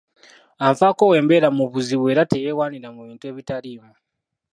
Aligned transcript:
Anfaako 0.65 1.03
bwe 1.09 1.19
mbeera 1.23 1.47
mu 1.57 1.65
buzibu 1.73 2.05
era 2.13 2.23
teyewaanira 2.31 2.87
mu 2.95 3.01
bintu 3.07 3.23
ebitaliimu. 3.31 3.91